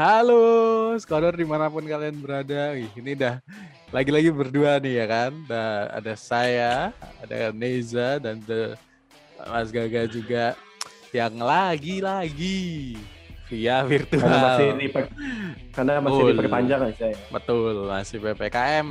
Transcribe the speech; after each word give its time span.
Halo, 0.00 0.96
skor 0.96 1.28
di 1.36 1.44
mana 1.44 1.68
pun 1.68 1.84
kalian 1.84 2.24
berada. 2.24 2.72
Wih, 2.72 2.88
ini 2.96 3.12
dah 3.12 3.36
lagi-lagi 3.92 4.32
berdua 4.32 4.80
nih 4.80 5.04
ya 5.04 5.04
kan. 5.04 5.28
Nah, 5.44 5.92
ada 5.92 6.16
saya, 6.16 6.96
ada 7.20 7.52
Neza 7.52 8.16
dan 8.16 8.40
the 8.48 8.80
Mas 9.36 9.68
Gaga 9.68 10.08
juga 10.08 10.56
yang 11.12 11.36
lagi-lagi 11.36 12.96
via 13.52 13.84
virtual. 13.84 14.24
Karena 14.24 14.40
masih 14.40 14.68
di 14.72 14.88
karena 15.68 15.92
masih 16.00 16.16
Betul. 16.16 16.32
diperpanjang 16.32 16.80
aja 16.80 17.06
ya. 17.12 17.18
Betul, 17.28 17.74
masih 17.84 18.16
PPKM. 18.24 18.88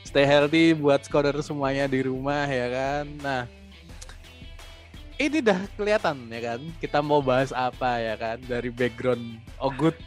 Stay 0.00 0.24
healthy 0.24 0.72
buat 0.72 1.04
skoder 1.04 1.36
semuanya 1.44 1.84
di 1.84 2.08
rumah 2.08 2.48
ya 2.48 2.72
kan. 2.72 3.04
Nah, 3.20 3.44
ini 5.18 5.38
dah 5.42 5.58
kelihatan 5.74 6.30
ya 6.30 6.40
kan. 6.54 6.60
Kita 6.78 6.98
mau 7.02 7.18
bahas 7.18 7.50
apa 7.50 7.98
ya 7.98 8.14
kan 8.14 8.38
dari 8.46 8.70
background 8.70 9.42
Ogut 9.58 9.98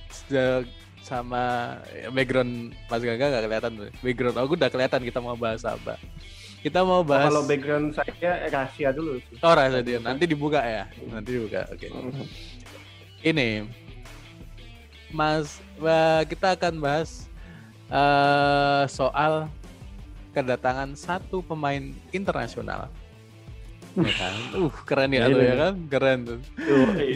sama 1.04 1.76
ya, 1.92 2.08
background 2.08 2.72
Mas 2.88 3.04
Gaga 3.04 3.28
gak 3.28 3.44
kelihatan 3.46 3.72
tuh. 3.76 3.90
Background 4.00 4.38
Ogut 4.40 4.58
udah 4.64 4.72
kelihatan 4.72 5.02
kita 5.04 5.20
mau 5.20 5.36
bahas 5.36 5.68
apa. 5.68 6.00
Kita 6.62 6.86
mau 6.86 7.02
bahas 7.02 7.34
Kalau 7.34 7.44
background 7.44 7.98
saya 7.98 8.48
rahasia 8.48 8.94
dulu 8.94 9.18
sih. 9.28 9.36
Oh, 9.42 9.52
rasa 9.52 9.82
dia 9.82 9.98
nanti 10.00 10.30
dibuka 10.30 10.62
ya. 10.62 10.88
Nanti 11.10 11.30
dibuka. 11.36 11.68
Oke. 11.74 11.90
Ini 13.22 13.66
Mas 15.12 15.60
kita 16.32 16.56
akan 16.56 16.80
bahas 16.80 17.28
eh, 17.92 18.84
soal 18.88 19.52
kedatangan 20.32 20.96
satu 20.96 21.44
pemain 21.44 21.92
internasional. 22.16 22.88
Ya 23.96 24.14
kan? 24.16 24.36
Uh, 24.56 24.74
keren 24.88 25.12
ya 25.12 25.28
tuh 25.28 25.42
ya 25.42 25.54
nih. 25.54 25.58
kan? 25.60 25.74
Keren 25.92 26.18
tuh. 26.24 26.40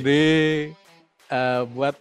Di 0.03 0.23
eh, 1.31 1.61
buat 1.71 1.95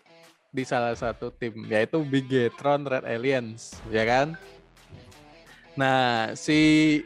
di 0.54 0.62
salah 0.62 0.94
satu 0.94 1.34
tim 1.34 1.66
yaitu 1.66 1.98
Bigetron 2.06 2.86
Red 2.86 3.06
Aliens, 3.06 3.74
ya 3.90 4.06
kan? 4.06 4.38
Nah, 5.74 6.30
si 6.38 7.02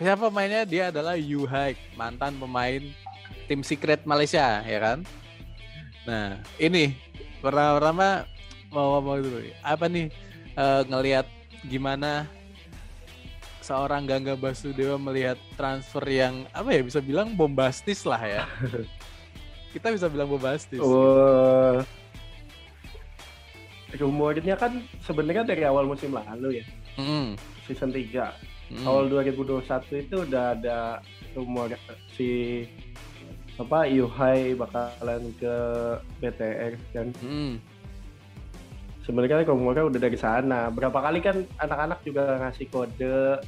siapa 0.00 0.32
pemainnya? 0.32 0.64
Dia 0.64 0.88
adalah 0.88 1.16
Yu 1.16 1.44
Haik, 1.44 1.76
mantan 1.96 2.40
pemain 2.40 2.80
tim 3.44 3.60
Secret 3.60 4.08
Malaysia, 4.08 4.64
ya 4.64 4.80
kan? 4.80 4.98
Nah, 6.08 6.40
ini 6.56 6.96
pertama-tama 7.44 8.24
mau 8.72 8.96
ngomong 8.96 9.20
dulu. 9.20 9.38
Apa 9.60 9.84
nih 9.88 10.08
eh, 10.56 10.82
ngelihat 10.88 11.28
gimana 11.68 12.24
seorang 13.60 14.08
Gangga 14.08 14.34
Basudewa 14.34 14.96
melihat 14.96 15.36
transfer 15.54 16.02
yang 16.04 16.48
apa 16.50 16.72
ya 16.72 16.82
bisa 16.82 16.98
bilang 16.98 17.36
bombastis 17.36 18.02
lah 18.04 18.20
ya. 18.20 18.42
Kita 19.72 19.94
bisa 19.94 20.10
bilang 20.10 20.26
bombastis. 20.26 20.82
Oh. 20.82 21.78
Rumornya 23.90 24.54
kan 24.54 24.82
sebenarnya 25.02 25.42
dari 25.42 25.66
awal 25.66 25.82
musim 25.82 26.14
lalu 26.14 26.62
ya, 26.62 26.66
Mm, 26.94 27.34
season 27.66 27.90
3. 27.90 28.30
mm. 28.70 28.86
Awal 28.86 29.10
2021 29.10 30.06
itu 30.06 30.16
udah 30.26 30.54
ada 30.54 30.78
rumor 31.34 31.74
si 32.14 32.62
apa 33.58 33.84
Yuhai 33.90 34.54
bakalan 34.54 35.34
ke 35.36 35.54
BTR 36.22 36.72
kan. 36.94 37.10
Mm, 37.18 37.58
Sebenarnya 39.10 39.42
rumornya 39.42 39.90
udah 39.90 40.00
dari 40.06 40.14
sana. 40.14 40.70
Berapa 40.70 41.02
kali 41.02 41.18
kan 41.18 41.42
anak-anak 41.58 41.98
juga 42.06 42.38
ngasih 42.46 42.70
kode 42.70 43.42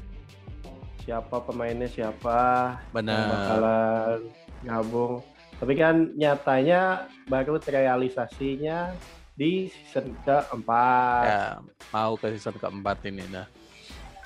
siapa 1.06 1.38
pemainnya 1.46 1.86
siapa 1.86 2.74
benar. 2.91 3.30
bakalan 3.30 4.18
gabung. 4.66 5.22
Tapi 5.62 5.78
kan 5.78 6.10
nyatanya 6.18 7.06
baru 7.30 7.62
terrealisasinya 7.62 8.90
di 9.38 9.70
season 9.70 10.18
keempat. 10.27 11.27
Ya, 11.30 11.46
mau 11.94 12.18
ke 12.18 12.34
season 12.34 12.58
keempat 12.58 13.06
ini 13.06 13.22
nah. 13.30 13.46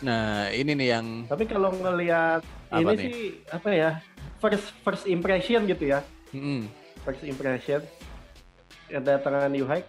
Nah, 0.01 0.49
ini 0.57 0.73
nih 0.73 0.89
yang 0.97 1.29
Tapi 1.29 1.45
kalau 1.45 1.69
ngelihat 1.69 2.41
ini 2.81 2.93
nih? 2.97 3.05
sih 3.13 3.21
apa 3.53 3.69
ya 3.77 3.91
first 4.41 4.73
first 4.81 5.05
impression 5.05 5.69
gitu 5.69 5.93
ya, 5.93 6.01
mm, 6.33 6.65
first 7.05 7.25
impression 7.29 7.85
kedatangan 8.89 9.53
Yuhai 9.53 9.85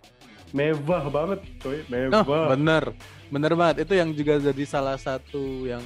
mewah 0.52 1.04
banget, 1.08 1.40
coy, 1.60 1.80
Oh, 1.80 1.88
mewah. 1.90 2.48
bener, 2.56 2.84
bener 3.28 3.54
banget. 3.54 3.88
Itu 3.88 3.94
yang 3.96 4.12
juga 4.12 4.40
jadi 4.40 4.64
salah 4.64 4.96
satu 4.96 5.68
yang 5.68 5.84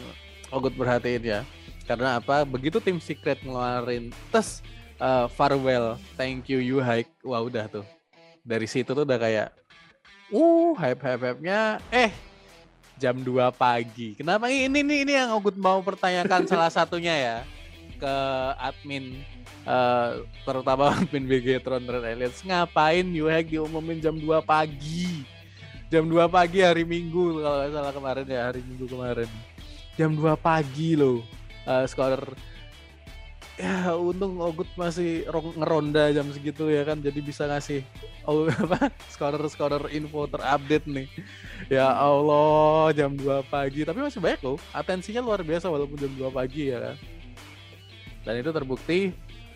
Ogut 0.51 0.75
perhatiin 0.75 1.23
ya. 1.23 1.41
Karena 1.87 2.19
apa? 2.19 2.43
Begitu 2.43 2.83
tim 2.83 2.99
Secret 2.99 3.39
ngeluarin 3.41 4.11
tes 4.29 4.59
uh, 4.99 5.25
farewell, 5.31 5.95
thank 6.19 6.51
you 6.51 6.59
you 6.59 6.83
hike, 6.83 7.09
wah 7.23 7.39
udah 7.39 7.71
tuh. 7.71 7.85
Dari 8.43 8.67
situ 8.67 8.91
tuh 8.91 9.05
udah 9.07 9.17
kayak, 9.17 9.47
uh, 10.29 10.71
hype 10.75 10.99
hype 10.99 11.21
hype 11.23 11.41
nya, 11.41 11.79
eh 11.89 12.11
jam 12.99 13.17
2 13.17 13.25
pagi. 13.55 14.13
Kenapa 14.13 14.51
ini 14.51 14.69
ini 14.69 15.07
ini 15.07 15.13
yang 15.17 15.33
Ogut 15.33 15.57
mau 15.57 15.81
pertanyakan 15.81 16.45
salah 16.45 16.69
satunya 16.69 17.15
ya 17.17 17.37
ke 18.01 18.15
admin 18.57 19.21
eh, 19.63 20.09
terutama 20.41 20.89
admin 20.97 21.29
Bigetron 21.29 21.85
Red 21.85 22.01
Aliens. 22.03 22.41
Ngapain 22.41 23.05
Yuhek 23.05 23.53
diumumin 23.53 24.01
jam 24.01 24.17
2 24.17 24.25
pagi? 24.41 25.21
Jam 25.93 26.09
2 26.09 26.17
pagi 26.25 26.65
hari 26.65 26.81
Minggu 26.81 27.43
kalau 27.43 27.57
nggak 27.61 27.71
salah 27.71 27.93
kemarin 27.93 28.25
ya 28.25 28.41
hari 28.49 28.65
Minggu 28.65 28.89
kemarin. 28.89 29.29
Jam 29.93 30.17
2 30.17 30.33
pagi 30.35 30.97
loh 30.97 31.21
Eh, 31.61 31.85
skor 31.85 32.33
ya 33.53 33.93
untung 33.93 34.41
Ogut 34.41 34.65
masih 34.73 35.29
ro- 35.29 35.53
ngeronda 35.53 36.09
jam 36.09 36.25
segitu 36.33 36.65
ya 36.73 36.81
kan 36.81 36.97
jadi 36.97 37.21
bisa 37.21 37.45
ngasih 37.45 37.85
oh, 38.25 38.49
apa 38.65 38.89
scorer 39.05 39.45
scorer 39.45 39.83
info 39.93 40.25
terupdate 40.25 40.89
nih. 40.89 41.05
Ya 41.69 41.85
Allah 41.85 42.89
jam 42.97 43.13
2 43.13 43.45
pagi. 43.45 43.85
Tapi 43.85 44.01
masih 44.01 44.17
banyak 44.17 44.41
loh 44.41 44.57
atensinya 44.73 45.21
luar 45.21 45.45
biasa 45.45 45.69
walaupun 45.69 45.99
jam 45.99 46.09
2 46.17 46.33
pagi 46.33 46.73
ya. 46.73 46.81
kan 46.81 46.97
dan 48.21 48.33
itu 48.37 48.49
terbukti 48.49 48.99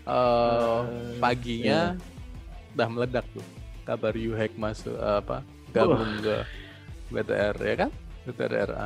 eh, 0.04 0.80
Eh, 0.82 0.82
paginya 1.18 1.94
udah 2.74 2.88
meledak 2.90 3.26
tuh 3.32 3.46
kabar 3.84 4.14
Yuhek 4.14 4.54
masuk 4.56 4.94
eh, 4.94 5.18
apa 5.20 5.42
gabung 5.72 6.12
ke 6.20 6.38
BTR 7.10 7.56
ya 7.58 7.76
kan 7.78 7.90
BTR 8.26 8.54
RA 8.68 8.86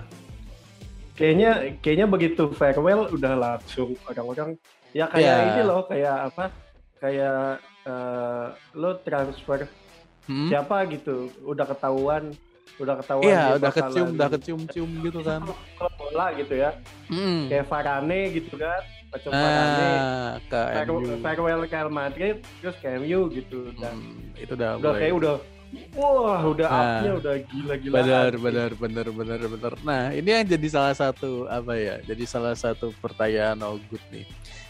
Kayaknya 1.13 1.51
kayaknya 1.83 2.07
begitu 2.07 2.47
farewell 2.55 3.11
udah 3.11 3.35
langsung 3.35 3.91
orang-orang 4.07 4.55
ya 4.95 5.03
kayak 5.05 5.27
Ya. 5.27 5.47
ini 5.51 5.61
loh 5.61 5.83
kayak 5.83 6.31
apa? 6.31 6.45
Kayak 6.95 7.59
eh, 7.83 8.45
lo 8.73 8.99
transfer 9.03 9.67
Hmm? 10.29 10.45
siapa 10.45 10.85
gitu, 10.85 11.33
udah 11.41 11.65
ketahuan, 11.65 12.29
udah 12.77 13.01
ketahuan 13.01 13.25
Iya, 13.25 13.57
udah 13.57 13.71
kecium, 13.73 14.13
udah 14.13 14.29
kecium-cium 14.29 14.89
gitu 15.01 15.25
kan. 15.25 15.41
klub 15.73 15.89
bola 15.97 16.29
gitu 16.37 16.53
ya. 16.53 16.69
Hmm. 17.09 17.49
Kayak 17.49 17.65
Varane 17.65 18.19
gitu 18.37 18.53
kan, 18.53 18.77
Varane. 19.09 19.89
Nah, 19.89 20.33
ke 20.45 20.61
Farewell, 20.69 21.01
MU. 21.01 21.17
farewell 21.19 21.61
Real 21.63 21.89
Madrid 21.89 22.35
terus 22.61 22.75
ke 22.77 22.87
MU 22.95 23.19
gitu. 23.29 23.73
Udah, 23.73 23.89
Hmm, 23.89 24.21
itu 24.37 24.53
udah, 24.53 24.69
udah 24.77 24.91
mulai. 24.91 25.01
kayak 25.01 25.15
udah 25.15 25.35
wah, 25.93 26.41
udah 26.43 26.67
Nah. 26.67 26.79
up-nya 26.79 27.11
udah 27.15 27.33
gila-gilaan. 27.45 27.93
benar 28.01 28.31
benar 28.35 28.71
benar 28.73 29.07
benar 29.07 29.39
benar 29.45 29.73
nah 29.79 30.09
ini 30.09 30.29
yang 30.31 30.45
jadi 30.47 30.67
salah 30.67 30.95
satu 30.95 31.45
apa 31.45 31.73
ya 31.73 31.95
jadi 32.03 32.23
salah 32.25 32.53
satu 32.53 32.89
pertanyaan 32.97 33.61
Ogut 33.61 34.01
nih 34.09 34.25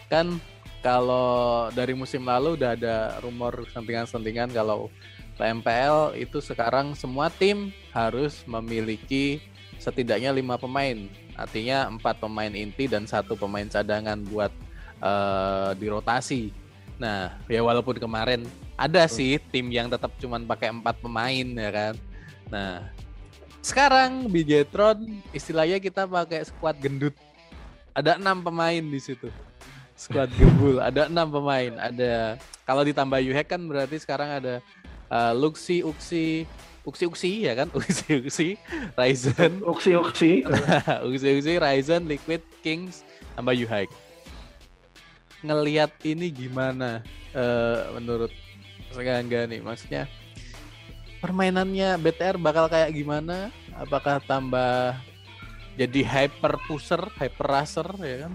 kan 0.08 0.36
kalau 0.80 1.68
dari 1.70 1.92
musim 1.92 2.24
lalu 2.24 2.56
udah 2.56 2.72
ada 2.72 2.96
rumor 3.20 3.64
sentingan-sentingan 3.68 4.48
kalau 4.50 4.92
PMPL 5.36 6.16
itu 6.16 6.36
sekarang 6.38 6.92
semua 6.92 7.28
tim 7.30 7.72
harus 7.92 8.44
memiliki 8.44 9.40
setidaknya 9.76 10.28
lima 10.30 10.60
pemain 10.60 11.08
artinya 11.40 11.88
empat 11.88 12.20
pemain 12.20 12.52
inti 12.52 12.84
dan 12.84 13.08
satu 13.08 13.34
pemain 13.34 13.64
cadangan 13.64 14.20
buat 14.28 14.52
eh, 15.00 15.70
dirotasi 15.80 16.52
nah 17.00 17.32
ya 17.48 17.64
walaupun 17.64 17.96
kemarin 17.96 18.44
ada 18.76 19.08
sih 19.08 19.40
tim 19.48 19.72
yang 19.72 19.88
tetap 19.88 20.12
cuman 20.20 20.44
pakai 20.44 20.68
empat 20.68 21.00
pemain 21.00 21.48
ya 21.48 21.72
kan 21.72 21.94
Nah, 22.50 22.90
sekarang 23.62 24.26
Bigetron 24.26 25.22
istilahnya 25.30 25.78
kita 25.78 26.04
pakai 26.04 26.42
squad 26.44 26.76
gendut. 26.82 27.14
Ada 27.94 28.18
enam 28.18 28.42
pemain 28.42 28.82
di 28.82 28.98
situ. 28.98 29.30
Squad 29.94 30.28
gebul, 30.38 30.82
ada 30.82 31.06
enam 31.06 31.30
pemain. 31.30 31.72
Ada 31.78 32.36
kalau 32.66 32.82
ditambah 32.82 33.22
Yuhek 33.22 33.46
kan 33.54 33.62
berarti 33.62 34.02
sekarang 34.02 34.42
ada 34.42 34.54
uh, 35.08 35.32
Luxi, 35.32 35.86
Uxi, 35.86 36.44
Uxi 36.84 37.44
ya 37.44 37.52
kan? 37.52 37.68
Uxi, 37.78 38.56
Ryzen, 38.96 39.52
Uksi 39.64 39.90
uksi. 39.96 40.32
Uxi 41.04 41.28
Uxi, 41.36 41.52
Ryzen, 41.60 42.08
Liquid, 42.08 42.40
Kings, 42.64 43.04
tambah 43.36 43.52
Yuhek. 43.52 43.88
Ngelihat 45.44 45.92
ini 46.04 46.28
gimana 46.32 47.00
eh, 47.32 47.80
menurut 47.96 48.32
Segangga 48.90 49.46
nih? 49.46 49.62
Maksudnya 49.62 50.10
permainannya 51.22 52.00
BTR 52.00 52.36
bakal 52.40 52.66
kayak 52.66 52.90
gimana? 52.90 53.54
Apakah 53.76 54.18
tambah 54.24 54.98
jadi 55.78 56.00
hyper 56.04 56.58
pusher, 56.66 57.00
hyper 57.16 57.46
racer 57.46 57.88
ya 58.02 58.26
kan? 58.26 58.32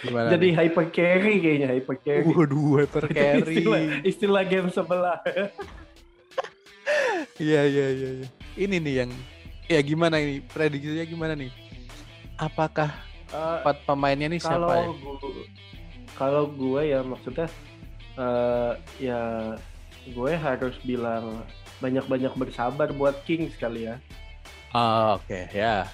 Gimana 0.00 0.32
Jadi 0.32 0.48
nih? 0.50 0.54
hyper 0.56 0.86
carry 0.90 1.34
kayaknya 1.44 1.68
hyper 1.76 1.96
carry. 2.00 2.24
Waduh, 2.24 2.70
hyper 2.82 3.04
carry. 3.16 3.54
istilah, 3.60 3.80
istilah 4.02 4.42
game 4.48 4.68
sebelah. 4.72 5.18
Iya 7.38 7.60
iya 7.66 7.86
iya. 7.90 8.08
iya. 8.22 8.28
Ini 8.56 8.76
nih 8.78 8.94
yang 9.04 9.10
ya 9.66 9.80
gimana 9.80 10.16
ini 10.18 10.42
prediksinya 10.42 11.04
gimana 11.04 11.34
nih? 11.34 11.50
Apakah 12.36 12.90
Eh, 13.30 13.58
empat 13.62 13.86
pemainnya 13.86 14.26
nih 14.26 14.42
siapa 14.42 14.58
ya? 14.74 14.90
kalau 14.90 14.94
gue, 14.98 15.46
kalau 16.18 16.44
gue 16.50 16.82
ya 16.82 17.00
maksudnya 17.00 17.46
eh 18.18 18.72
ya 18.98 19.20
gue 20.10 20.32
harus 20.34 20.74
bilang 20.82 21.46
banyak-banyak 21.78 22.32
bersabar 22.34 22.90
buat 22.90 23.22
Kings 23.24 23.54
kali 23.54 23.86
ya. 23.86 23.96
Oh, 24.72 25.14
oke 25.16 25.46
ya. 25.50 25.86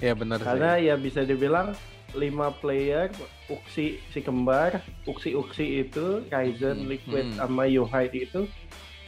Ya 0.00 0.12
benar 0.16 0.40
Karena 0.40 0.80
sih. 0.80 0.88
ya 0.88 0.96
bisa 0.96 1.22
dibilang 1.22 1.76
lima 2.12 2.50
player 2.50 3.12
Uksi 3.46 4.00
si 4.08 4.18
kembar, 4.18 4.80
Uksi 5.04 5.36
Uksi 5.36 5.84
itu 5.84 6.24
Hmm, 6.32 6.32
Ryzen, 6.32 6.88
Liquid 6.88 7.26
hmm. 7.30 7.36
sama 7.36 7.68
Yohai 7.68 8.08
itu 8.10 8.48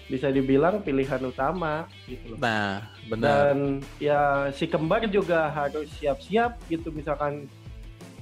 bisa 0.06 0.28
dibilang 0.28 0.80
pilihan 0.80 1.20
utama 1.20 1.86
gitu 2.04 2.34
loh. 2.34 2.38
Nah, 2.38 2.86
benar. 3.06 3.54
Dan 3.54 3.58
ya 3.96 4.48
si 4.50 4.66
kembar 4.66 5.06
juga 5.06 5.48
harus 5.48 5.88
siap-siap 5.96 6.58
gitu 6.66 6.90
misalkan 6.90 7.46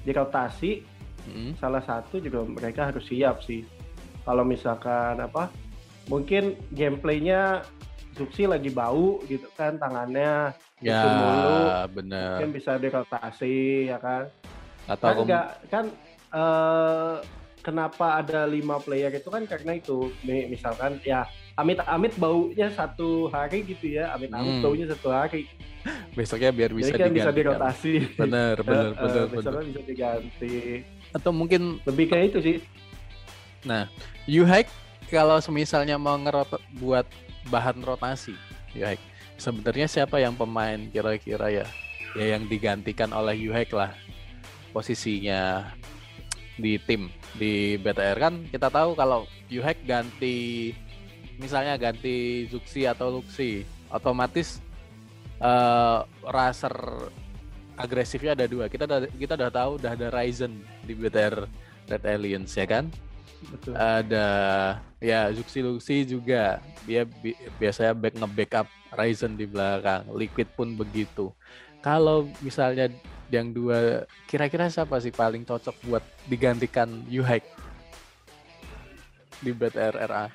dirotasi 0.02 0.84
Mm. 1.20 1.52
salah 1.54 1.84
satu 1.84 2.16
juga 2.16 2.40
mereka 2.42 2.88
harus 2.88 3.04
siap 3.04 3.44
sih. 3.44 3.60
Kalau 4.24 4.40
misalkan 4.40 5.20
apa 5.20 5.52
mungkin 6.08 6.56
gameplaynya 6.72 7.60
Zuxi 8.16 8.48
lagi 8.48 8.68
bau 8.68 9.20
gitu 9.24 9.46
kan 9.54 9.76
tangannya 9.76 10.50
Ya, 10.80 10.96
itu 10.96 11.08
mulu. 11.12 11.60
benar. 11.92 12.40
mungkin 12.40 12.50
bisa 12.50 12.80
dirotasi 12.80 13.86
ya 13.86 14.00
kan. 14.00 14.32
Atau 14.88 15.06
kan 15.06 15.16
enggak 15.22 15.46
kan 15.68 15.84
eh, 16.32 17.14
kenapa 17.60 18.24
ada 18.24 18.48
lima 18.48 18.80
player 18.80 19.12
itu 19.12 19.28
kan 19.28 19.44
karena 19.44 19.76
itu 19.76 20.08
Mi- 20.24 20.48
misalkan 20.48 20.98
ya 21.04 21.28
amit-amit 21.60 22.12
baunya 22.16 22.68
satu 22.70 23.28
hari 23.28 23.62
gitu 23.62 23.94
ya 23.94 24.10
amit-amit 24.10 24.58
Hmm. 24.58 24.64
baunya 24.64 24.86
satu 24.88 25.08
hari 25.08 25.44
besoknya 26.12 26.50
biar 26.50 26.70
bisa 26.70 26.92
jadi 26.92 27.00
kan 27.00 27.10
bisa 27.10 27.30
diganti. 27.30 27.38
dirotasi 27.38 27.92
Benar, 28.16 28.56
benar, 28.66 28.84
Eh, 28.84 28.90
eh, 28.90 28.96
benar, 28.96 29.24
benar. 29.24 29.26
besoknya 29.32 29.64
bisa 29.66 29.80
diganti 29.84 30.54
Atau 31.10 31.30
mungkin 31.30 31.62
lebih 31.82 32.06
kayak 32.06 32.24
itu 32.30 32.38
sih 32.40 32.56
Yuhike 34.24 34.70
kalau 35.08 35.36
semisalnya 35.38 35.98
mau 35.98 36.14
ngerot 36.14 36.48
buat 36.78 37.02
bahan 37.46 37.82
rotasi, 37.82 38.32
Yuhike. 38.72 39.02
Sebenarnya 39.34 39.84
siapa 39.84 40.16
yang 40.16 40.32
pemain 40.32 40.78
kira-kira 40.86 41.50
ya? 41.50 41.66
Ya 42.12 42.36
yang 42.36 42.46
digantikan 42.46 43.10
oleh 43.10 43.34
Yuhike 43.34 43.72
lah 43.72 43.90
posisinya 44.70 45.66
di 46.54 46.78
tim 46.78 47.08
di 47.34 47.74
BTR 47.74 48.18
kan 48.20 48.34
kita 48.46 48.68
tahu 48.68 48.92
kalau 48.92 49.24
Yuhike 49.48 49.82
ganti 49.82 50.70
misalnya 51.40 51.74
ganti 51.80 52.44
Zuxi 52.52 52.84
atau 52.84 53.18
Luxi 53.18 53.64
otomatis 53.88 54.60
eh 55.40 55.98
raser 56.28 56.76
agresifnya 57.80 58.36
ada 58.36 58.44
dua. 58.44 58.68
Kita 58.68 58.84
udah 58.84 59.08
kita 59.16 59.32
udah 59.40 59.50
tahu 59.50 59.70
udah 59.80 59.96
ada 59.96 60.12
Ryzen 60.12 60.60
di 60.84 60.92
BTR 60.92 61.48
Red 61.88 62.04
Aliens 62.04 62.52
ya 62.52 62.68
kan? 62.68 62.92
Betul. 63.40 63.72
Ada 63.72 64.28
ya 65.00 65.32
Zuxi 65.32 65.64
Luxi 65.64 66.04
juga. 66.04 66.60
Dia 66.84 67.08
bi- 67.08 67.36
biasanya 67.56 67.96
back 67.96 68.20
nge-backup 68.20 68.68
Ryzen 68.92 69.40
di 69.40 69.48
belakang. 69.48 70.04
Liquid 70.12 70.52
pun 70.52 70.76
begitu. 70.76 71.32
Kalau 71.80 72.28
misalnya 72.44 72.92
yang 73.32 73.48
dua 73.56 74.04
kira-kira 74.28 74.68
siapa 74.68 75.00
sih 75.00 75.14
paling 75.14 75.48
cocok 75.48 75.76
buat 75.88 76.04
digantikan 76.28 77.06
Yuhike 77.08 77.48
di 79.40 79.56
BTR 79.56 79.96
RA 80.04 80.28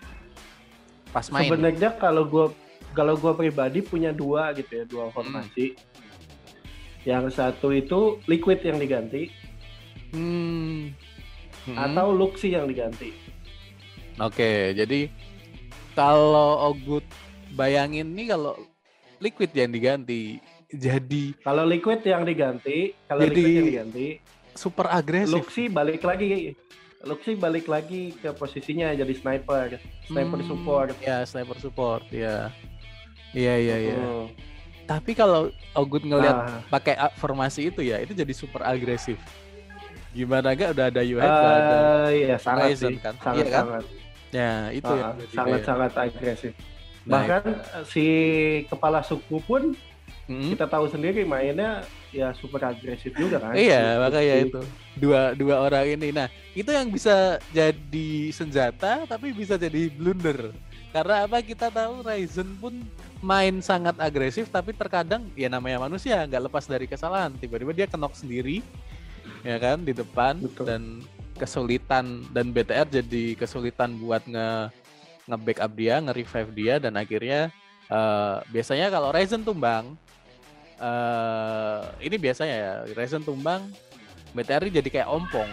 pas 1.16 1.32
main 1.32 1.48
sebenarnya 1.48 1.96
kalau 1.96 2.28
gue 2.28 2.52
kalau 2.92 3.16
gue 3.16 3.32
pribadi 3.40 3.80
punya 3.80 4.12
dua 4.12 4.52
gitu 4.52 4.68
ya 4.76 4.84
Hmm. 4.84 4.92
dua 4.92 5.06
formasi 5.16 5.80
yang 7.08 7.32
satu 7.32 7.72
itu 7.72 8.20
liquid 8.28 8.60
yang 8.68 8.76
diganti 8.76 9.32
hmm. 10.12 10.92
Hmm. 11.72 11.78
atau 11.80 12.12
Luxi 12.12 12.52
yang 12.52 12.68
diganti 12.68 13.16
Oke, 14.16 14.72
jadi 14.72 15.12
kalau 15.92 16.72
Ogut 16.72 17.04
bayangin 17.52 18.16
nih 18.16 18.32
kalau 18.32 18.56
liquid 19.20 19.52
yang 19.52 19.72
diganti 19.72 20.40
jadi 20.72 21.36
kalau 21.44 21.64
liquid 21.64 22.04
yang 22.04 22.28
diganti 22.28 22.92
kalau 23.08 23.24
liquid 23.24 23.44
yang 23.44 23.68
diganti 23.72 24.08
super 24.56 24.88
agresif. 24.92 25.36
Luxi 25.36 25.68
balik 25.68 26.04
lagi 26.04 26.56
Luxi 27.06 27.38
balik 27.38 27.70
lagi 27.70 28.18
ke 28.18 28.34
posisinya 28.34 28.90
jadi 28.92 29.14
sniper 29.14 29.78
sniper 30.04 30.40
Hmm, 30.42 30.50
support 30.50 30.90
Ya, 31.00 31.22
sniper 31.22 31.58
support, 31.62 32.02
ya. 32.10 32.50
Iya, 33.30 33.54
iya, 33.62 33.76
iya. 33.78 33.98
Tapi 34.86 35.14
kalau 35.14 35.54
Ogut 35.74 36.02
ngelihat 36.02 36.34
Nah, 36.34 36.66
pakai 36.68 36.98
formasi 37.14 37.70
itu 37.70 37.86
ya, 37.86 38.02
itu 38.02 38.18
jadi 38.18 38.34
super 38.34 38.66
agresif. 38.66 39.22
Gimana 40.18 40.58
gak 40.58 40.74
udah 40.74 40.86
ada 40.90 41.02
Yuhek, 41.04 41.30
udah 41.30 41.54
ada. 41.54 41.76
eh, 41.78 42.26
iya 42.26 42.36
sangat 42.42 42.74
Ryzen 42.74 42.90
sih 42.90 42.98
kan? 42.98 43.14
sangat 43.22 43.36
Iya 43.38 43.46
kan? 43.46 43.62
sangat 43.62 43.84
Ya, 44.32 44.52
itu 44.74 44.90
yang 44.90 45.06
Ah, 45.06 45.14
jadi 45.16 45.32
sangat 45.32 45.46
kayak- 45.54 45.68
sangat 45.68 45.92
agresif 45.96 46.54
Nah, 47.06 47.12
bahkan 47.14 47.44
eh, 47.54 47.86
si 47.86 48.06
kepala 48.66 49.00
suku 49.00 49.38
pun 49.40 49.78
Hmm. 50.26 50.50
kita 50.58 50.66
tahu 50.66 50.90
sendiri 50.90 51.22
mainnya 51.22 51.86
ya 52.10 52.34
super 52.34 52.58
agresif 52.66 53.14
juga 53.14 53.38
kan 53.38 53.54
Iya, 53.54 53.94
Si 53.94 54.02
makanya 54.02 54.36
itu. 54.42 54.62
Dua 54.98 55.22
dua 55.38 55.56
orang 55.62 55.86
ini. 55.86 56.10
Nah, 56.10 56.26
itu 56.58 56.66
yang 56.74 56.90
bisa 56.90 57.38
jadi 57.54 58.10
senjata 58.34 59.06
tapi 59.06 59.30
bisa 59.30 59.54
jadi 59.54 59.86
blunder. 59.94 60.50
Karena 60.90 61.30
apa 61.30 61.46
kita 61.46 61.70
tahu 61.70 62.02
Ryzen 62.02 62.58
pun 62.58 62.74
main 63.22 63.62
sangat 63.62 63.94
agresif 64.02 64.50
tapi 64.50 64.74
terkadang 64.74 65.30
ya 65.38 65.46
namanya 65.46 65.86
manusia 65.86 66.26
nggak 66.26 66.50
lepas 66.50 66.66
dari 66.66 66.90
kesalahan. 66.90 67.30
Tiba-tiba 67.38 67.76
dia 67.76 67.86
kenok 67.86 68.18
sendiri 68.18 68.66
ya 69.46 69.62
kan 69.62 69.86
di 69.86 69.94
depan 69.94 70.42
Betul. 70.42 70.66
dan 70.66 70.82
kesulitan 71.38 72.26
dan 72.34 72.50
BTR 72.50 72.90
jadi 72.90 73.38
kesulitan 73.38 73.94
buat 74.02 74.26
nge 74.26 74.74
nge-backup 75.30 75.72
dia, 75.78 76.02
nge-revive 76.02 76.52
dia 76.58 76.76
dan 76.82 76.98
akhirnya 76.98 77.54
eh, 77.94 78.36
biasanya 78.50 78.90
kalau 78.90 79.14
Ryzen 79.14 79.46
tumbang 79.46 79.94
eh 80.76 81.80
ini 82.04 82.16
biasanya 82.20 82.56
ya 82.56 82.74
Ryzen 82.92 83.24
tumbang 83.24 83.72
BTR 84.36 84.68
jadi 84.68 84.90
kayak 84.92 85.10
ompong. 85.10 85.48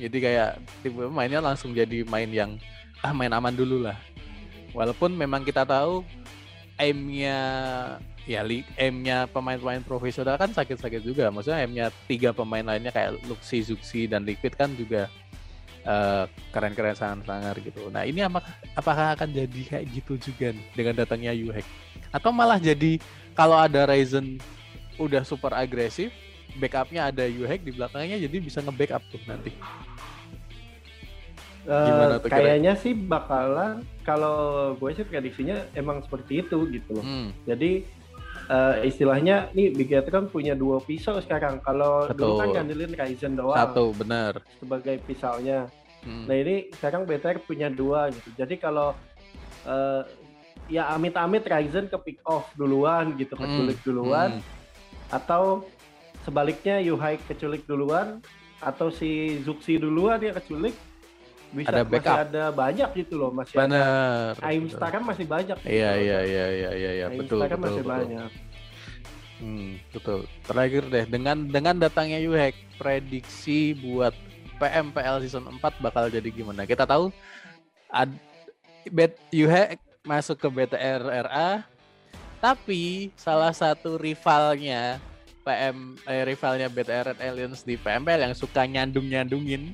Jadi 0.00 0.18
kayak 0.24 0.56
tiba 0.80 1.12
mainnya 1.12 1.44
langsung 1.44 1.76
jadi 1.76 2.00
main 2.08 2.32
yang 2.32 2.56
ah 3.04 3.12
main 3.12 3.28
aman 3.28 3.52
dulu 3.52 3.84
lah. 3.84 3.98
Walaupun 4.72 5.12
memang 5.12 5.44
kita 5.44 5.68
tahu 5.68 6.00
aimnya 6.80 7.38
ya 8.24 8.40
aimnya 8.78 9.28
pemain-pemain 9.28 9.84
profesional 9.84 10.40
kan 10.40 10.48
sakit-sakit 10.48 11.04
juga. 11.04 11.28
Maksudnya 11.28 11.60
aimnya 11.60 11.86
tiga 12.08 12.32
pemain 12.32 12.64
lainnya 12.64 12.88
kayak 12.88 13.20
Luxi, 13.28 13.60
Zuxi 13.60 14.08
dan 14.08 14.24
Liquid 14.24 14.56
kan 14.56 14.72
juga 14.72 15.12
eh, 15.84 16.24
keren-keren 16.56 16.96
sangat-sangat 16.96 17.60
gitu. 17.60 17.92
Nah 17.92 18.08
ini 18.08 18.24
apakah, 18.24 18.48
apakah 18.72 19.06
akan 19.12 19.28
jadi 19.28 19.60
kayak 19.76 19.84
gitu 19.92 20.32
juga 20.32 20.56
nih 20.56 20.66
dengan 20.72 20.94
datangnya 21.04 21.36
Yuhek? 21.36 21.66
Atau 22.08 22.32
malah 22.32 22.56
jadi 22.56 22.96
kalau 23.36 23.60
ada 23.60 23.84
Ryzen 23.84 24.40
udah 25.02 25.22
super 25.22 25.52
agresif 25.52 26.10
backupnya 26.54 27.08
ada 27.08 27.24
Yuhek 27.24 27.60
di 27.60 27.72
belakangnya 27.72 28.18
jadi 28.18 28.36
bisa 28.38 28.60
nge-backup 28.60 29.00
tuh 29.08 29.22
nanti. 29.24 29.50
Gimana 31.62 32.18
tuh 32.18 32.26
kira- 32.26 32.42
kayaknya 32.42 32.72
sih 32.74 32.92
bakalan 32.92 33.72
kalau 34.02 34.36
gue 34.74 34.90
sih 34.92 35.06
prediksinya 35.06 35.62
emang 35.72 36.02
seperti 36.02 36.42
itu 36.42 36.66
gitu 36.68 36.90
loh. 36.92 37.04
Hmm, 37.04 37.30
jadi 37.44 37.86
eh, 38.44 38.74
istilahnya 38.84 39.48
nih 39.52 39.70
Big 39.72 39.88
Cat 39.88 40.10
kan 40.10 40.26
punya 40.26 40.52
dua 40.52 40.82
pisau 40.82 41.22
sekarang. 41.22 41.62
Kalau 41.62 42.10
dulu 42.10 42.34
kan 42.36 42.48
ngandelin 42.52 42.92
Ryzen 42.92 43.38
doang 43.38 43.70
satu 43.70 43.94
bener. 43.94 44.42
sebagai 44.58 44.98
pisaunya. 45.00 45.70
Hmm, 46.02 46.26
Nah 46.26 46.34
ini 46.34 46.66
sekarang 46.74 47.06
BTR 47.06 47.38
punya 47.40 47.70
dua 47.70 48.10
gitu. 48.10 48.28
Jadi 48.34 48.58
kalau 48.58 48.90
eh, 49.62 50.02
ya 50.68 50.90
amit-amit 50.90 51.46
Ryzen 51.46 51.86
ke 51.86 51.96
pick 51.96 52.18
off 52.24 52.50
duluan 52.52 53.14
gitu, 53.14 53.32
hmm, 53.32 53.40
keculik 53.40 53.78
duluan, 53.80 54.30
hmm. 54.34 54.61
Atau 55.12 55.62
sebaliknya 56.24 56.80
Yuhai 56.80 57.20
keculik 57.22 57.68
duluan, 57.68 58.18
atau 58.58 58.88
si 58.88 59.38
Zuxi 59.44 59.76
duluan 59.76 60.18
ya 60.18 60.32
keculik, 60.32 60.72
bisa 61.52 61.68
Ada 61.68 61.84
masih 61.84 61.92
backup. 61.92 62.16
ada 62.24 62.44
banyak 62.48 62.90
gitu 62.96 63.14
loh, 63.20 63.30
masih 63.30 63.54
ada. 63.54 63.62
bener 63.68 64.32
Aim 64.40 64.64
betul. 64.64 64.76
Star 64.80 64.88
kan 64.88 65.02
masih 65.04 65.26
banyak. 65.28 65.56
gitu 65.60 65.68
iya 65.68 65.90
iya 66.00 66.18
iya 66.24 66.46
iya 66.48 66.70
iya 66.72 66.90
iya 66.96 67.06
Aim 67.12 67.18
betul 67.20 67.38
kan 67.44 67.58
betul 67.60 67.62
masih 67.62 67.82
betul. 67.84 67.92
banyak. 67.92 68.30
Hmm, 69.42 69.70
betul. 69.90 70.20
Terakhir 70.46 70.82
deh 70.86 71.04
dengan 71.10 71.36
dengan 71.44 71.74
datangnya 71.76 72.22
Yuhek, 72.22 72.54
prediksi 72.78 73.74
buat 73.74 74.14
PMPL 74.62 75.18
season 75.26 75.50
4 75.58 75.82
bakal 75.82 76.06
jadi 76.06 76.30
gimana? 76.30 76.62
Kita 76.62 76.86
tahu 76.86 77.10
ad, 77.90 78.14
bet 78.88 79.18
Yuhek 79.34 79.76
masuk 80.06 80.38
ke 80.38 80.46
BTR 80.46 81.02
RA, 81.26 81.66
tapi 82.42 83.14
salah 83.14 83.54
satu 83.54 83.94
rivalnya 83.94 84.98
PM 85.46 85.94
eh, 86.10 86.26
rivalnya 86.26 86.66
BTR 86.66 87.14
Red 87.14 87.20
Aliens 87.22 87.62
di 87.62 87.78
PMPL 87.78 88.26
yang 88.26 88.34
suka 88.34 88.66
nyandung-nyandungin 88.66 89.70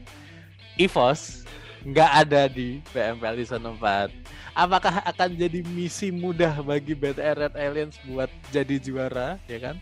EVOS 0.76 1.48
nggak 1.88 2.10
ada 2.28 2.44
di 2.52 2.84
PMPL 2.92 3.40
Season 3.40 3.64
4. 3.64 4.12
Apakah 4.52 5.00
akan 5.06 5.30
jadi 5.38 5.64
misi 5.72 6.12
mudah 6.12 6.60
bagi 6.60 6.92
BTR 6.92 7.48
Red 7.48 7.54
Aliens 7.56 7.96
buat 8.04 8.28
jadi 8.52 8.76
juara, 8.82 9.40
ya 9.48 9.58
kan? 9.62 9.76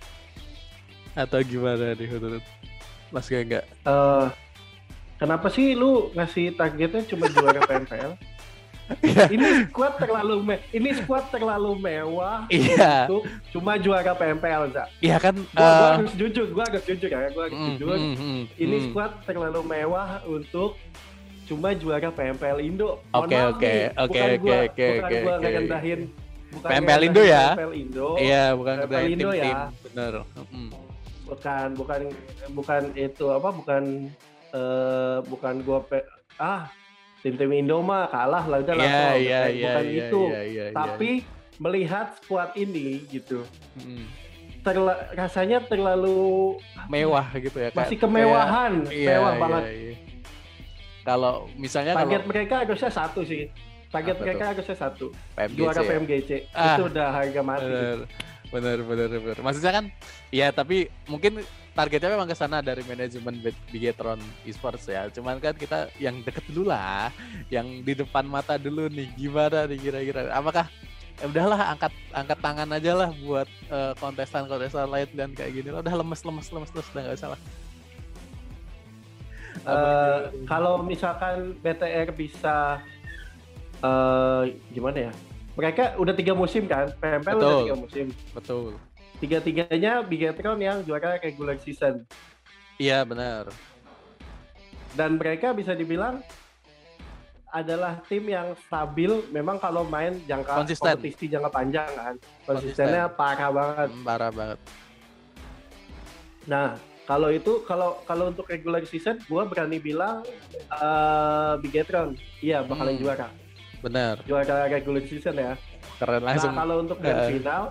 Atau 1.16 1.40
gimana 1.42 1.96
nih 1.96 2.06
menurut 2.06 2.44
Mas 3.08 3.26
Gangga? 3.26 3.64
Uh, 3.82 4.28
kenapa 5.16 5.48
sih 5.48 5.72
lu 5.72 6.12
ngasih 6.12 6.54
targetnya 6.54 7.02
cuma 7.08 7.26
juara 7.32 7.64
PMPL? 7.64 8.14
Iya. 9.02 9.26
ini 9.28 9.46
squad 9.64 9.98
terlalu 9.98 10.36
me 10.40 10.56
ini 10.70 10.94
squad 10.94 11.26
terlalu 11.28 11.74
mewah 11.76 12.46
Iya. 12.46 13.06
untuk 13.06 13.26
cuma 13.50 13.74
juara 13.76 14.12
PMPL, 14.12 14.70
Za. 14.70 14.86
Iya 15.00 15.18
kan? 15.18 15.34
Gua, 15.34 15.58
gua 15.58 15.66
eh, 15.66 15.92
harus 15.96 16.12
jujur, 16.14 16.46
gua 16.50 16.64
harus 16.64 16.84
jujur 16.84 17.08
ya, 17.08 17.26
gua 17.28 17.42
harus 17.44 17.56
mm, 17.56 17.66
jujur. 17.72 17.96
mm, 17.96 18.14
mm, 18.14 18.40
Ini 18.56 18.76
mm. 18.76 18.84
squad 18.86 19.12
terlalu 19.24 19.60
mewah 19.62 20.22
untuk 20.24 20.78
cuma 21.44 21.70
juara 21.72 22.08
PMPL 22.08 22.58
Indo. 22.60 23.02
Oke, 23.10 23.34
oke, 23.44 23.74
oke, 23.96 24.20
oke, 24.30 24.54
oke, 24.62 24.86
bukan 24.86 25.02
oke, 25.02 25.16
gua 25.20 25.34
ngerendahin 25.36 26.00
bukan 26.48 26.68
PMPL 26.68 27.02
Indo 27.04 27.22
ya? 27.24 27.46
PMPL 27.52 27.72
Indo. 27.74 28.08
Iya, 28.16 28.44
bukan 28.54 28.74
PMPL 28.80 29.06
Indo 29.08 29.28
tim-tim. 29.28 29.50
ya. 29.50 29.64
Bener. 29.82 30.12
Mm. 30.48 30.70
bukan 31.26 31.68
bukan 31.74 32.00
bukan 32.54 32.82
itu 32.94 33.26
apa 33.28 33.50
bukan 33.50 33.82
eh 34.48 35.18
bukan 35.26 35.54
gua 35.60 35.82
pe- 35.82 36.06
ah 36.38 36.70
tim-tim 37.26 37.50
Indo 37.52 37.82
mah 37.82 38.06
kalah 38.06 38.46
lah 38.46 38.62
udah 38.62 38.74
lah 38.76 38.86
Iya, 38.86 38.94
Bro. 38.94 39.18
iya, 39.18 39.40
Bukan- 39.42 39.82
iya, 39.84 39.98
itu 39.98 40.20
iya, 40.22 40.42
iya, 40.44 40.64
iya. 40.64 40.64
tapi 40.72 41.10
melihat 41.56 42.06
squad 42.14 42.50
ini 42.54 42.86
gitu 43.08 43.42
Mm. 43.74 44.06
terla- 44.62 45.10
rasanya 45.12 45.58
terlalu 45.60 46.54
mewah 46.86 47.26
gitu 47.34 47.56
ya 47.56 47.74
masih 47.74 47.98
kemewahan 47.98 48.72
kayak- 48.80 48.94
iya, 48.94 49.08
mewah 49.12 49.32
iya, 49.32 49.40
banget 49.40 49.62
iya. 49.66 49.94
Kalau 51.02 51.46
misalnya 51.54 51.94
target 51.94 52.18
kalau 52.18 52.28
mereka 52.28 52.54
harusnya 52.62 52.90
satu 52.90 53.20
sih 53.22 53.46
target 53.88 54.14
Apa 54.16 54.22
mereka 54.24 54.44
harusnya 54.50 54.76
satu 54.76 55.06
PMGC 55.32 55.54
juara 55.56 55.80
ya? 55.80 55.88
PMGC 55.88 56.30
Ah. 56.52 56.66
itu 56.68 56.82
udah 56.84 57.06
harga 57.12 57.40
mati 57.42 57.66
bener 57.66 57.98
bener 58.48 58.78
bener 58.82 59.08
bener 59.16 59.36
maksudnya 59.40 59.72
kan 59.72 59.84
ya 60.30 60.50
tapi 60.50 60.76
mungkin 61.04 61.42
targetnya 61.76 62.16
memang 62.16 62.24
ke 62.24 62.32
sana 62.32 62.64
dari 62.64 62.80
manajemen 62.88 63.36
Big- 63.44 63.64
Bigetron 63.68 64.16
Esports 64.48 64.88
ya. 64.88 65.12
Cuman 65.12 65.36
kan 65.36 65.52
kita 65.52 65.92
yang 66.00 66.24
deket 66.24 66.42
dulu 66.48 66.72
lah 66.72 67.12
yang 67.52 67.84
di 67.84 67.92
depan 67.92 68.24
mata 68.24 68.56
dulu 68.56 68.88
nih. 68.88 69.12
Gimana 69.14 69.68
nih 69.68 69.78
kira-kira? 69.78 70.32
Apakah 70.32 70.72
ya 71.20 71.28
udahlah 71.28 71.76
angkat 71.76 71.92
angkat 72.16 72.38
tangan 72.40 72.68
aja 72.72 72.92
lah 72.96 73.08
buat 73.20 73.48
eh, 73.68 73.92
kontestan-kontestan 74.00 74.88
lain 74.88 75.08
dan 75.12 75.30
kayak 75.36 75.52
gini 75.52 75.68
lah. 75.68 75.84
Udah 75.84 75.94
lemes 76.00 76.20
lemes 76.24 76.48
lemes 76.48 76.70
lemes 76.72 76.88
udah 76.96 77.02
nggak 77.04 77.18
usah 77.20 77.30
lah. 77.36 77.40
Eh, 79.66 80.20
kalau 80.48 80.80
misalkan 80.80 81.58
BTR 81.60 82.08
bisa 82.16 82.80
eh 83.84 84.42
gimana 84.72 85.10
ya? 85.10 85.12
Mereka 85.56 85.96
udah 85.96 86.12
tiga 86.12 86.32
musim 86.36 86.68
kan, 86.68 86.92
PMPL 87.00 87.36
udah 87.40 87.56
tiga 87.64 87.76
musim. 87.76 88.06
betul 88.36 88.76
Tiga-tiganya 89.16 90.02
Bigetron 90.02 90.58
yang 90.58 90.82
juara 90.82 91.16
regular 91.16 91.56
season. 91.58 92.04
iya 92.76 93.00
benar 93.02 93.48
Dan 94.92 95.16
mereka 95.16 95.50
bisa 95.50 95.72
dibilang 95.72 96.20
adalah 97.46 98.00
tim 98.04 98.26
yang 98.26 98.52
stabil. 98.58 99.08
Memang 99.30 99.56
kalau 99.56 99.80
main 99.82 100.20
jangka 100.22 100.52
Konsisten. 100.58 100.92
kompetisi 100.94 101.24
jangka 101.26 101.48
panjang 101.48 101.88
kan, 101.90 102.14
konsistennya 102.44 103.08
parah 103.08 103.48
banget. 103.50 103.88
Hmm, 103.90 104.04
parah 104.04 104.28
banget 104.30 104.58
Nah, 106.44 106.76
kalau 107.02 107.28
itu 107.28 107.64
kalau 107.64 107.98
kalau 108.02 108.28
untuk 108.28 108.46
regular 108.46 108.84
season, 108.84 109.18
gua 109.24 109.44
berani 109.44 109.78
bilang 109.78 110.20
eh 110.54 111.52
Bigetron, 111.58 112.12
iya 112.38 112.60
bakalan 112.62 112.94
Hmm. 112.94 113.02
juara. 113.02 113.28
benar 113.78 114.18
Juara 114.22 114.66
regular 114.66 115.02
season 115.02 115.36
ya. 115.36 115.52
keren 115.96 116.22
langsung 116.22 116.50
Nah, 116.50 116.60
kalau 116.60 116.76
untuk 116.78 116.98
grand 116.98 117.20
Eh. 117.22 117.30
final, 117.32 117.62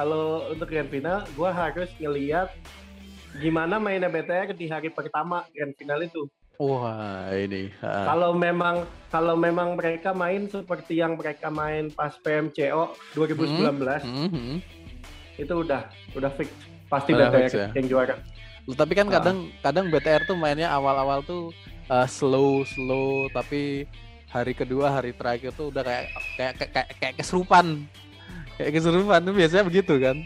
kalau 0.00 0.48
untuk 0.48 0.64
grand 0.64 0.88
final, 0.88 1.28
gua 1.36 1.52
harus 1.52 1.92
ngeliat 2.00 2.48
gimana 3.36 3.76
mainnya 3.76 4.08
BTR 4.08 4.56
di 4.56 4.64
hari 4.64 4.88
pertama 4.88 5.44
grand 5.52 5.76
final 5.76 6.00
itu. 6.00 6.24
wah 6.56 7.28
ini. 7.30 7.72
Kalau 7.80 8.32
memang 8.32 8.84
kalau 9.08 9.32
memang 9.32 9.76
mereka 9.76 10.12
main 10.12 10.44
seperti 10.44 11.00
yang 11.00 11.16
mereka 11.16 11.48
main 11.48 11.88
pas 11.88 12.16
PMCO 12.16 12.96
2019, 13.12 14.04
Mhm. 14.04 14.60
itu 15.36 15.54
udah 15.54 15.88
udah 16.12 16.30
fix 16.30 16.48
pasti 16.86 17.12
Udah 17.12 17.28
BTR 17.28 17.36
fix 17.38 17.52
ya? 17.54 17.68
yang 17.72 17.86
juara. 17.86 18.16
Loh, 18.64 18.76
tapi 18.76 18.92
kan 18.92 19.08
Ah. 19.08 19.12
kadang 19.16 19.38
kadang 19.60 19.86
BTR 19.88 20.24
tuh 20.24 20.36
mainnya 20.36 20.68
awal-awal 20.68 21.20
tuh 21.22 21.48
uh, 21.88 22.04
slow 22.04 22.60
slow 22.66 23.28
tapi 23.30 23.88
hari 24.28 24.52
kedua 24.52 24.92
hari 24.92 25.12
terakhir 25.12 25.52
tuh 25.54 25.72
udah 25.72 25.80
kayak 25.80 26.04
kayak 26.36 26.52
kayak, 26.56 26.70
kayak, 26.72 26.88
kayak 26.98 27.14
keserupan 27.16 27.88
kayak 28.60 28.76
keserupan 28.76 29.24
tuh 29.24 29.32
biasanya 29.32 29.64
begitu 29.64 29.96
kan 29.96 30.16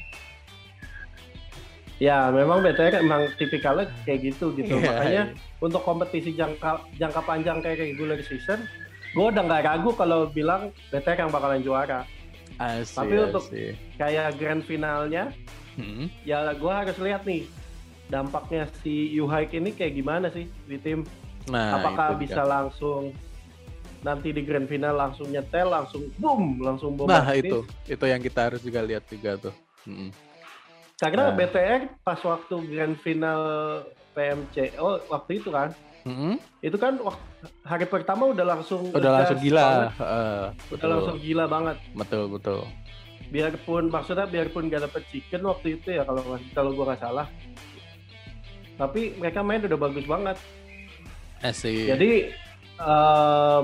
Ya, 2.02 2.26
memang 2.28 2.58
BTR 2.58 3.00
emang 3.00 3.30
tipikalnya 3.38 3.86
kayak 4.02 4.34
gitu 4.34 4.50
gitu. 4.58 4.76
Iya, 4.76 4.82
Makanya 4.82 5.22
iya. 5.30 5.62
untuk 5.62 5.86
kompetisi 5.86 6.34
jangka 6.34 6.82
jangka 6.98 7.22
panjang 7.22 7.62
kayak 7.62 7.86
regular 7.86 8.18
season, 8.18 8.66
gue 9.14 9.24
udah 9.24 9.40
nggak 9.40 9.62
ragu 9.62 9.94
kalau 9.94 10.26
bilang 10.26 10.74
BTR 10.90 11.22
yang 11.22 11.30
bakalan 11.30 11.62
juara. 11.62 12.02
Asik, 12.58 12.98
Tapi 12.98 13.14
untuk- 13.14 13.46
asik. 13.46 13.78
Kayak 13.94 14.26
grand 14.36 14.62
finalnya, 14.62 15.30
Hmm. 15.78 16.10
ya 16.22 16.50
gue 16.50 16.66
harus 16.68 16.98
lihat 16.98 17.22
nih 17.22 17.46
dampaknya 18.06 18.66
si 18.82 19.14
Yuhaik 19.14 19.54
ini 19.54 19.70
kayak 19.70 19.94
gimana 19.94 20.28
sih 20.28 20.50
di 20.66 20.76
tim. 20.76 21.06
nah 21.46 21.78
Apakah 21.78 22.18
bisa 22.18 22.40
dia. 22.40 22.50
langsung 22.50 23.14
nanti 24.04 24.30
di 24.30 24.44
grand 24.44 24.68
final 24.68 24.94
langsung 24.94 25.26
nyetel, 25.26 25.66
langsung 25.66 26.04
boom, 26.20 26.60
langsung 26.60 26.92
nah 27.00 27.24
bombastis. 27.24 27.40
itu 27.42 27.58
itu 27.88 28.04
yang 28.04 28.20
kita 28.20 28.40
harus 28.46 28.60
juga 28.60 28.84
lihat 28.84 29.04
juga 29.08 29.40
tuh 29.40 29.54
Mm-mm. 29.84 30.12
Karena 30.94 31.28
Nah. 31.28 31.34
BTR 31.34 31.82
pas 32.00 32.20
waktu 32.22 32.54
grand 32.70 32.96
final 32.96 33.40
PMCO 34.14 35.10
waktu 35.10 35.42
itu 35.42 35.50
kan, 35.50 35.74
Mm-mm. 36.04 36.38
itu 36.60 36.76
kan 36.76 36.96
wak- 37.02 37.20
hari 37.60 37.84
pertama 37.84 38.30
udah 38.30 38.46
langsung 38.46 38.88
udah 38.88 39.10
langsung 39.10 39.36
gila 39.36 39.60
banget. 39.60 39.92
Heeh, 39.98 40.40
udah 40.46 40.68
betul 40.70 40.88
langsung 40.88 41.18
gila 41.18 41.44
banget 41.44 41.76
betul 41.92 42.24
betul 42.28 42.60
biarpun 43.24 43.84
maksudnya 43.88 44.24
biarpun 44.24 44.68
gak 44.68 44.84
dapet 44.84 45.02
chicken 45.08 45.42
waktu 45.44 45.76
itu 45.76 45.88
ya 45.92 46.04
kalau 46.04 46.22
kalau 46.52 46.70
gua 46.72 46.92
nggak 46.92 47.02
salah 47.02 47.26
tapi 48.74 49.12
mereka 49.16 49.40
main 49.40 49.60
udah 49.60 49.76
bagus 49.76 50.04
banget 50.04 50.36
asik 51.40 51.88
jadi 51.88 52.12
eh, 52.78 53.60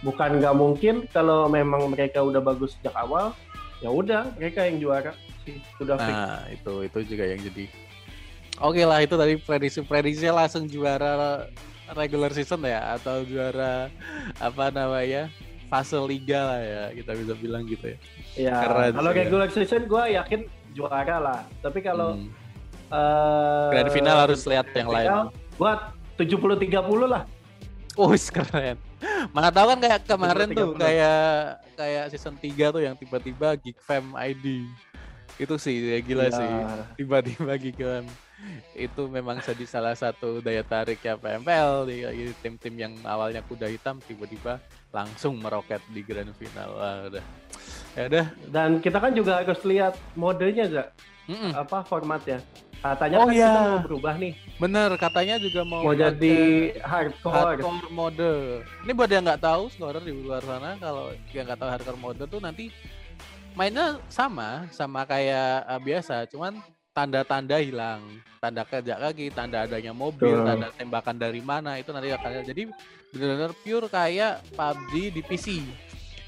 bukan 0.00 0.40
nggak 0.40 0.54
mungkin 0.56 0.94
kalau 1.08 1.44
memang 1.46 1.92
mereka 1.92 2.20
udah 2.20 2.40
bagus 2.40 2.72
sejak 2.76 2.96
awal 2.96 3.36
ya 3.78 3.88
udah 3.88 4.32
mereka 4.36 4.64
yang 4.64 4.80
juara 4.80 5.12
sih 5.44 5.60
sudah 5.76 5.96
fix 5.96 6.12
Nah, 6.12 6.40
itu 6.48 6.74
itu 6.84 6.98
juga 7.06 7.24
yang 7.26 7.40
jadi 7.42 7.64
Oke 8.60 8.84
lah 8.84 9.00
itu 9.00 9.16
tadi 9.16 9.40
prediksi 9.40 9.80
prediksinya 9.80 10.44
langsung 10.44 10.68
juara 10.68 11.48
regular 11.96 12.28
season 12.30 12.60
ya 12.60 12.92
atau 12.94 13.24
juara 13.24 13.88
apa 14.36 14.68
namanya 14.68 15.32
fase 15.66 15.96
liga 15.96 16.44
lah 16.44 16.60
ya 16.60 16.84
kita 16.92 17.10
bisa 17.14 17.32
bilang 17.40 17.64
gitu 17.64 17.88
ya. 17.88 17.98
ya 18.36 18.56
keren 18.60 18.92
kalau 19.00 19.10
ya. 19.10 19.16
regular 19.16 19.48
season 19.48 19.88
gua 19.88 20.04
yakin 20.06 20.44
juara 20.72 21.16
lah 21.18 21.40
tapi 21.64 21.80
kalau 21.80 22.20
Hmm. 22.20 22.28
eh, 22.92 23.68
Grand 23.72 23.90
final 23.90 24.18
harus 24.18 24.40
lihat 24.44 24.66
yang 24.74 24.88
lain. 24.92 25.08
final, 25.08 25.24
gua 25.56 25.72
70-30 26.18 26.68
lah 27.06 27.24
Oh, 27.98 28.12
keren. 28.12 28.76
Mana 29.34 29.48
tahu 29.48 29.72
kan 29.72 29.78
kayak 29.80 30.00
kemarin 30.04 30.48
tuh 30.52 30.76
30. 30.76 30.82
kayak 30.82 31.20
kayak 31.74 32.04
season 32.12 32.36
3 32.36 32.74
tuh 32.74 32.82
yang 32.82 32.94
tiba-tiba 32.94 33.56
Geek 33.56 33.78
Fam 33.80 34.12
ID. 34.14 34.68
Itu 35.36 35.56
sih 35.56 35.72
ya 35.88 35.98
gila 36.00 36.28
Ya. 36.28 36.32
sih. 36.36 36.50
Tiba-tiba 36.98 37.52
Geek 37.56 37.80
Fam 37.80 38.06
itu 38.72 39.02
memang 39.04 39.36
jadi 39.38 39.68
salah 39.68 39.92
satu 39.92 40.40
daya 40.40 40.64
tariknya 40.64 41.12
PMPL 41.14 41.84
di 41.84 41.96
tim-tim 42.40 42.72
yang 42.74 42.92
awalnya 43.04 43.44
kuda 43.44 43.68
hitam 43.68 44.00
tiba-tiba 44.00 44.56
langsung 44.88 45.36
meroket 45.36 45.84
di 45.88 46.00
grand 46.00 46.32
final. 46.32 46.72
Wah, 46.72 47.04
udah. 47.06 47.24
Ya 47.92 48.02
udah. 48.08 48.26
Dan 48.48 48.80
kita 48.80 48.96
kan 48.96 49.12
juga 49.12 49.44
harus 49.44 49.60
lihat 49.62 49.92
modenya, 50.16 50.64
Za. 50.72 50.84
Mm-mm. 51.28 51.52
Apa 51.52 51.84
formatnya. 51.84 52.40
Katanya 52.80 53.16
Oh, 53.20 53.28
kan 53.28 53.34
iya. 53.36 53.44
kita 53.44 53.60
mau 53.60 53.78
berubah 53.84 54.14
nih. 54.16 54.32
Bener, 54.56 54.90
katanya 54.96 55.34
juga 55.36 55.60
mau 55.62 55.84
Mau 55.84 55.92
jadi 55.92 56.36
hardcore. 56.80 57.60
hardcore 57.60 57.88
mode. 57.92 58.32
Ini 58.88 58.92
buat 58.96 59.10
yang 59.12 59.24
nggak 59.24 59.42
tahu, 59.44 59.62
scorer 59.68 60.00
di 60.00 60.12
luar 60.12 60.40
sana 60.40 60.80
kalau 60.80 61.12
yang 61.30 61.44
nggak 61.44 61.60
tahu 61.60 61.70
hardcore 61.70 62.00
mode 62.00 62.24
tuh 62.24 62.40
nanti 62.40 62.72
mainnya 63.52 64.00
sama, 64.08 64.64
sama 64.72 65.04
kayak 65.04 65.68
eh, 65.68 65.80
biasa, 65.82 66.24
cuman 66.32 66.56
tanda-tanda 66.90 67.60
hilang, 67.60 68.00
tanda 68.40 68.64
kerja 68.64 68.96
kaki, 68.96 69.28
tanda 69.28 69.68
adanya 69.68 69.92
mobil, 69.92 70.40
tanda 70.40 70.72
tembakan 70.72 71.16
dari 71.16 71.40
mana 71.40 71.76
itu 71.76 71.92
nanti 71.92 72.08
akan 72.10 72.42
jadi 72.42 72.62
benar-benar 73.12 73.52
pure 73.60 73.86
kayak 73.86 74.40
PUBG 74.56 74.92
di 75.12 75.20
PC. 75.20 75.46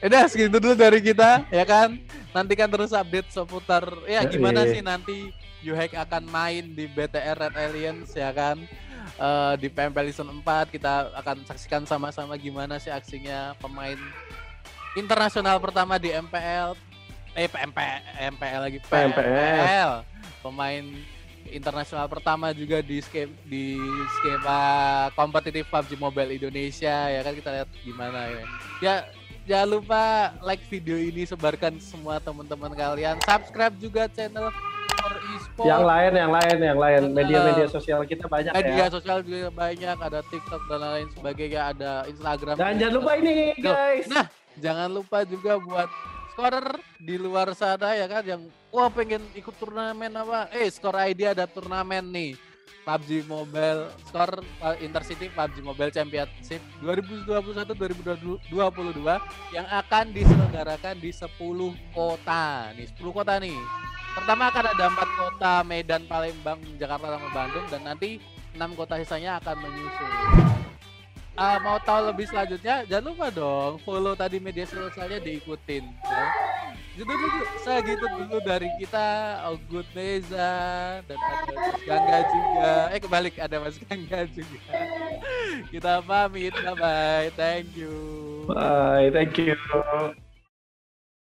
Udah 0.03 0.27
segitu 0.27 0.59
dulu 0.59 0.75
dari 0.75 0.99
kita 0.99 1.47
ya 1.49 1.65
kan. 1.65 1.95
Nantikan 2.33 2.67
terus 2.67 2.91
update 2.91 3.31
seputar 3.31 3.87
ya 4.05 4.25
gimana 4.27 4.67
sih 4.67 4.81
nanti 4.81 5.31
Yuhek 5.63 5.95
akan 5.95 6.27
main 6.27 6.67
di 6.75 6.91
BTR 6.91 7.39
Red 7.39 7.55
Aliens 7.55 8.11
ya 8.13 8.35
kan? 8.35 8.59
Uh, 9.19 9.55
di 9.59 9.71
PMPL 9.71 10.11
Season 10.11 10.27
4 10.27 10.75
kita 10.75 11.11
akan 11.15 11.47
saksikan 11.47 11.83
sama-sama 11.87 12.35
gimana 12.39 12.79
sih 12.79 12.91
aksinya 12.91 13.55
pemain 13.59 13.99
internasional 14.99 15.59
pertama 15.59 15.99
di 15.99 16.11
MPL 16.11 16.75
eh 17.33 17.49
PMP 17.49 17.79
MPL 18.35 18.61
lagi. 18.63 18.79
PMPL 18.83 19.91
pemain 20.43 20.85
internasional 21.51 22.07
pertama 22.07 22.55
juga 22.55 22.79
di 22.83 23.03
skema 23.03 23.35
di 23.47 23.79
skema 24.21 24.61
kompetitif 25.19 25.67
PUBG 25.71 25.99
Mobile 25.99 26.39
Indonesia 26.39 27.11
ya 27.11 27.21
kan? 27.23 27.33
Kita 27.35 27.51
lihat 27.55 27.69
gimana 27.83 28.21
ya. 28.31 28.45
Ya 28.83 28.95
jangan 29.47 29.69
lupa 29.79 30.03
like 30.47 30.63
video 30.71 30.95
ini 30.99 31.27
sebarkan 31.27 31.79
semua 31.83 32.19
teman-teman 32.23 32.75
kalian. 32.75 33.19
Subscribe 33.23 33.75
juga 33.79 34.07
channel 34.11 34.51
eSport. 35.37 35.67
Yang 35.67 35.83
lain 35.85 36.13
yang 36.15 36.33
lain 36.33 36.57
yang 36.63 36.79
lain. 36.79 37.03
Media-media 37.13 37.67
sosial 37.69 38.01
kita 38.07 38.25
banyak 38.31 38.53
media 38.55 38.87
ya. 38.87 38.93
sosial 38.93 39.19
juga 39.23 39.49
banyak. 39.51 39.97
Ada 39.99 40.21
TikTok 40.27 40.63
dan 40.71 40.81
lain 40.81 41.07
sebagainya. 41.13 41.61
Ada 41.75 41.93
Instagram 42.09 42.55
dan 42.57 42.75
jangan 42.79 42.95
lupa 43.03 43.13
ini 43.19 43.35
guys. 43.59 44.07
Nah 44.09 44.27
jangan 44.59 44.89
lupa 44.93 45.19
juga 45.27 45.53
buat 45.59 45.89
scorer 46.33 46.81
di 46.97 47.17
luar 47.21 47.53
sana 47.53 47.93
ya 47.95 48.07
kan? 48.09 48.23
Yang 48.25 48.43
wah 48.73 48.89
pengen 48.89 49.23
ikut 49.37 49.55
turnamen 49.61 50.13
apa? 50.17 50.49
Eh 50.55 50.69
skor 50.73 50.97
ID 50.97 51.35
ada 51.37 51.45
turnamen 51.45 52.05
nih. 52.09 52.35
PUBG 52.83 53.31
Mobile 53.31 53.95
skor 54.11 54.43
uh, 54.59 54.75
Intercity 54.83 55.31
PUBG 55.31 55.63
Mobile 55.63 55.95
Championship 55.95 56.59
2021-2022 56.83 58.51
yang 59.55 59.67
akan 59.71 60.05
diselenggarakan 60.11 60.99
di 60.99 61.15
10 61.15 61.31
kota 61.95 62.75
nih. 62.75 62.91
10 62.91 62.99
kota 63.15 63.39
nih 63.39 63.55
pertama 64.13 64.43
akan 64.53 64.65
ada 64.77 64.85
empat 64.93 65.09
kota 65.17 65.53
Medan 65.65 66.03
Palembang 66.07 66.61
Jakarta 66.77 67.17
sama 67.17 67.29
Bandung 67.33 67.67
dan 67.73 67.81
nanti 67.85 68.21
enam 68.53 68.77
kota 68.77 69.01
sisanya 69.01 69.41
akan 69.41 69.57
menyusul 69.65 70.11
uh, 71.37 71.59
mau 71.65 71.79
tahu 71.81 72.13
lebih 72.13 72.29
selanjutnya 72.29 72.85
jangan 72.85 73.13
lupa 73.13 73.27
dong 73.33 73.81
follow 73.83 74.13
tadi 74.13 74.37
media 74.37 74.69
sosialnya 74.69 75.21
diikutin 75.21 75.85
ya. 76.05 76.27
Dulu 76.93 77.13
segitu 77.65 78.05
dulu 78.05 78.37
dari 78.45 78.69
kita 78.77 79.41
Ogut 79.49 79.89
Neza 79.97 81.01
dan 81.09 81.17
ada 81.17 81.53
Mas 81.57 81.81
Gangga 81.89 82.19
juga. 82.29 82.73
Eh 82.93 83.01
kebalik 83.01 83.35
ada 83.41 83.57
Mas 83.65 83.77
Gangga 83.81 84.29
juga. 84.29 84.77
kita 85.73 86.05
pamit 86.05 86.53
bye 86.53 86.77
bye. 86.77 87.33
Thank 87.33 87.73
you. 87.81 87.97
Bye, 88.45 89.09
thank 89.09 89.41
you. 89.41 89.57